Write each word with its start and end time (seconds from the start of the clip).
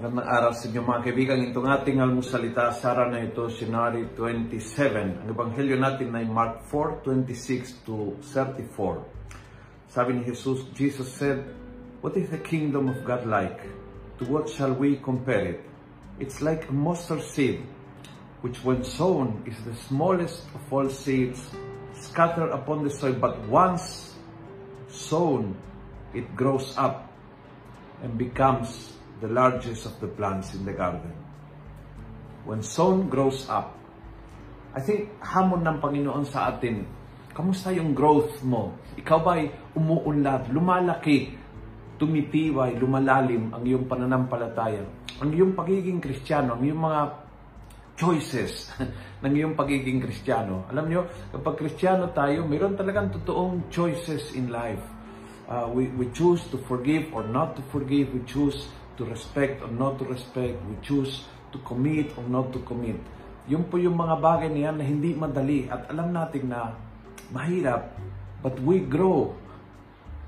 Magandang 0.00 0.32
araw 0.32 0.52
sa 0.56 0.64
inyo 0.64 0.80
mga 0.80 1.02
kaibigan. 1.04 1.44
Itong 1.44 1.68
ating 1.68 2.00
almusalita, 2.00 2.72
Sara 2.72 3.12
na 3.12 3.20
ito, 3.20 3.44
January 3.52 4.08
27. 4.16 5.20
Ang 5.20 5.28
ebanghelyo 5.28 5.76
natin 5.76 6.16
ay 6.16 6.24
Mark 6.24 6.64
4, 6.72 7.04
26 7.04 7.84
to 7.84 8.16
34. 8.24 9.04
Sabi 9.92 10.16
ni 10.16 10.24
Jesus, 10.24 10.64
Jesus 10.72 11.04
said, 11.04 11.44
What 12.00 12.16
is 12.16 12.32
the 12.32 12.40
kingdom 12.40 12.88
of 12.88 13.04
God 13.04 13.28
like? 13.28 13.60
To 14.16 14.22
what 14.24 14.48
shall 14.48 14.72
we 14.72 14.96
compare 15.04 15.52
it? 15.52 15.60
It's 16.16 16.40
like 16.40 16.72
a 16.72 16.72
mustard 16.72 17.20
seed, 17.20 17.60
which 18.40 18.64
when 18.64 18.80
sown 18.80 19.44
is 19.44 19.60
the 19.68 19.76
smallest 19.84 20.48
of 20.56 20.64
all 20.72 20.88
seeds 20.88 21.44
scattered 21.92 22.56
upon 22.56 22.88
the 22.88 22.92
soil, 22.96 23.20
but 23.20 23.36
once 23.52 24.16
sown, 24.88 25.60
it 26.16 26.24
grows 26.32 26.72
up 26.80 27.12
and 28.00 28.16
becomes 28.16 28.96
the 29.20 29.28
largest 29.28 29.84
of 29.84 29.94
the 30.00 30.08
plants 30.08 30.56
in 30.56 30.64
the 30.64 30.72
garden. 30.72 31.12
When 32.48 32.64
sown 32.64 33.12
grows 33.12 33.44
up, 33.52 33.76
I 34.72 34.80
think 34.80 35.12
hamon 35.20 35.66
ng 35.66 35.78
Panginoon 35.78 36.24
sa 36.24 36.56
atin, 36.56 36.88
kamusta 37.36 37.68
yung 37.70 37.92
growth 37.92 38.40
mo? 38.40 38.80
Ikaw 38.96 39.18
ba 39.20 39.36
ay 39.36 39.52
umuunlad, 39.76 40.48
lumalaki, 40.48 41.36
tumitiway, 42.00 42.80
lumalalim 42.80 43.52
ang 43.52 43.60
iyong 43.60 43.84
pananampalataya? 43.84 44.82
Ang 45.20 45.36
iyong 45.36 45.52
pagiging 45.52 46.00
kristyano, 46.00 46.56
ang 46.56 46.64
iyong 46.64 46.80
mga 46.80 47.02
choices 48.00 48.72
ng 49.22 49.32
iyong 49.36 49.52
pagiging 49.52 50.00
kristyano. 50.00 50.64
Alam 50.72 50.88
niyo, 50.88 51.00
kapag 51.28 51.60
kristyano 51.60 52.08
tayo, 52.16 52.48
mayroon 52.48 52.72
talagang 52.72 53.12
totoong 53.12 53.68
choices 53.68 54.32
in 54.32 54.48
life. 54.48 54.80
Uh, 55.50 55.66
we, 55.68 55.90
we 55.98 56.06
choose 56.14 56.40
to 56.48 56.56
forgive 56.64 57.10
or 57.12 57.26
not 57.26 57.58
to 57.58 57.62
forgive. 57.68 58.08
We 58.14 58.22
choose 58.24 58.70
to 59.00 59.08
respect 59.08 59.64
or 59.64 59.72
not 59.72 59.96
to 59.96 60.04
respect. 60.04 60.60
We 60.68 60.76
choose 60.84 61.24
to 61.56 61.58
commit 61.64 62.12
or 62.20 62.24
not 62.28 62.52
to 62.52 62.60
commit. 62.68 63.00
Yun 63.48 63.64
po 63.72 63.80
yung 63.80 63.96
mga 63.96 64.20
bagay 64.20 64.52
na 64.52 64.76
na 64.76 64.84
hindi 64.84 65.16
madali 65.16 65.64
at 65.72 65.88
alam 65.88 66.12
natin 66.12 66.52
na 66.52 66.76
mahirap. 67.32 67.96
But 68.44 68.60
we 68.60 68.84
grow 68.84 69.32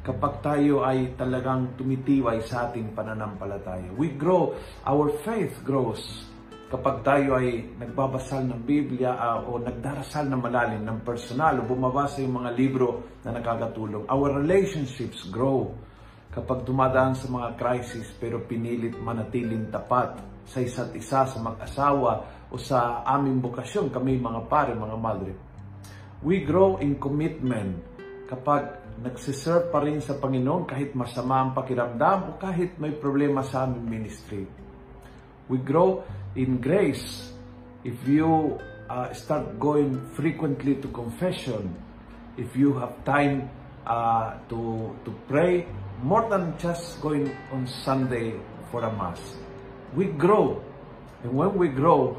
kapag 0.02 0.42
tayo 0.42 0.82
ay 0.82 1.14
talagang 1.14 1.78
tumitiway 1.78 2.42
sa 2.42 2.66
ating 2.72 2.96
pananampalataya. 2.96 3.92
We 3.94 4.16
grow, 4.16 4.56
our 4.82 5.12
faith 5.22 5.62
grows 5.62 6.32
kapag 6.72 7.04
tayo 7.04 7.36
ay 7.36 7.76
nagbabasal 7.76 8.48
ng 8.48 8.64
Biblia 8.64 9.12
uh, 9.12 9.44
o 9.44 9.60
nagdarasal 9.60 10.24
na 10.24 10.40
malalim 10.40 10.80
ng 10.80 11.04
personal 11.04 11.60
o 11.60 11.68
bumabasa 11.68 12.24
yung 12.24 12.40
mga 12.40 12.50
libro 12.56 13.20
na 13.22 13.36
nakakatulong. 13.36 14.08
Our 14.08 14.40
relationships 14.40 15.28
grow 15.28 15.76
kapag 16.32 16.64
dumadaan 16.64 17.12
sa 17.12 17.28
mga 17.28 17.60
crisis 17.60 18.08
pero 18.16 18.40
pinilit 18.48 18.96
manatiling 18.96 19.68
tapat 19.68 20.16
sa 20.48 20.64
isa't 20.64 20.96
isa, 20.96 21.28
sa 21.28 21.38
mag-asawa 21.38 22.12
o 22.48 22.56
sa 22.56 23.04
aming 23.04 23.38
bukasyon, 23.44 23.92
kami 23.92 24.16
mga 24.16 24.48
pare, 24.48 24.72
mga 24.72 24.96
madre. 24.96 25.32
We 26.24 26.40
grow 26.42 26.80
in 26.80 26.96
commitment 26.96 27.84
kapag 28.32 28.80
nagsiserve 29.04 29.68
pa 29.68 29.84
rin 29.84 30.00
sa 30.00 30.16
Panginoon 30.16 30.64
kahit 30.64 30.96
masama 30.96 31.44
ang 31.44 31.50
pakiramdam 31.52 32.18
o 32.32 32.40
kahit 32.40 32.80
may 32.80 32.96
problema 32.96 33.44
sa 33.44 33.68
aming 33.68 33.84
ministry. 33.84 34.48
We 35.52 35.60
grow 35.60 36.00
in 36.32 36.64
grace 36.64 37.28
if 37.84 37.98
you 38.08 38.56
uh, 38.88 39.12
start 39.12 39.60
going 39.60 40.00
frequently 40.16 40.80
to 40.80 40.88
confession, 40.88 41.76
if 42.40 42.56
you 42.56 42.72
have 42.80 42.96
time 43.04 43.52
uh, 43.84 44.38
to 44.48 44.92
to 45.04 45.10
pray 45.28 45.66
more 46.02 46.26
than 46.26 46.58
just 46.58 46.98
going 46.98 47.30
on 47.54 47.64
Sunday 47.86 48.34
for 48.74 48.82
a 48.82 48.90
Mass. 48.90 49.22
We 49.94 50.10
grow. 50.10 50.58
And 51.22 51.30
when 51.30 51.54
we 51.54 51.70
grow, 51.70 52.18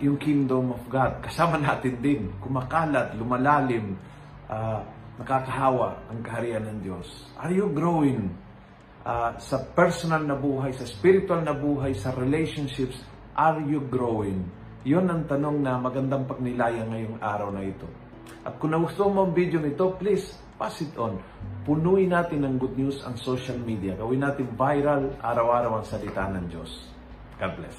yung 0.00 0.16
kingdom 0.16 0.72
of 0.72 0.80
God, 0.88 1.20
kasama 1.28 1.60
natin 1.60 2.00
din, 2.00 2.32
kumakalat, 2.40 3.12
lumalalim, 3.20 4.00
uh, 4.48 4.80
nakakahawa 5.20 6.08
ang 6.08 6.24
kaharian 6.24 6.64
ng 6.64 6.78
Diyos. 6.80 7.08
Are 7.36 7.52
you 7.52 7.68
growing 7.68 8.32
uh, 9.04 9.36
sa 9.36 9.60
personal 9.76 10.24
na 10.24 10.36
buhay, 10.36 10.72
sa 10.72 10.88
spiritual 10.88 11.44
na 11.44 11.52
buhay, 11.52 11.92
sa 11.92 12.16
relationships? 12.16 12.96
Are 13.36 13.60
you 13.60 13.84
growing? 13.84 14.48
Yon 14.88 15.04
ang 15.12 15.28
tanong 15.28 15.60
na 15.60 15.76
magandang 15.76 16.24
pagnilaya 16.24 16.80
ngayong 16.88 17.20
araw 17.20 17.52
na 17.52 17.60
ito. 17.60 18.05
At 18.46 18.62
kung 18.62 18.70
nagustuhan 18.70 19.10
mo 19.10 19.26
ang 19.26 19.34
video 19.34 19.58
nito, 19.58 19.98
please 19.98 20.38
pass 20.54 20.78
it 20.78 20.94
on. 20.94 21.18
Punuin 21.66 22.14
natin 22.14 22.46
ng 22.46 22.62
good 22.62 22.78
news 22.78 23.02
ang 23.02 23.18
social 23.18 23.58
media. 23.58 23.98
Gawin 23.98 24.22
natin 24.22 24.46
viral 24.54 25.10
araw-araw 25.18 25.82
ang 25.82 25.86
salita 25.90 26.30
ng 26.30 26.46
Diyos. 26.46 26.86
God 27.42 27.58
bless. 27.58 27.74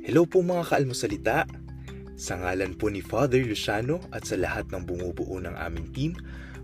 Hello 0.00 0.24
po 0.24 0.40
mga 0.40 0.64
kaalmosalita. 0.64 1.44
Sa 2.16 2.40
ngalan 2.40 2.80
po 2.80 2.88
ni 2.88 3.04
Father 3.04 3.44
Luciano 3.44 4.00
at 4.08 4.24
sa 4.24 4.40
lahat 4.40 4.72
ng 4.72 4.80
bumubuo 4.80 5.36
ng 5.44 5.52
aming 5.60 5.92
team, 5.92 6.16